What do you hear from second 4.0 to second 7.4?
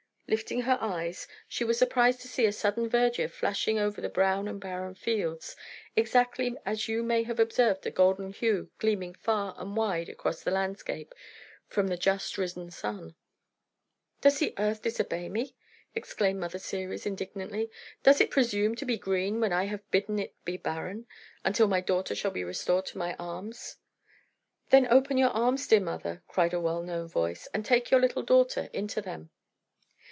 brown and barren fields, exactly as you may have